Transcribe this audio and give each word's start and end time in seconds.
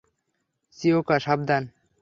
Chiyoko, 0.77 1.15
সাবধান! 1.25 1.63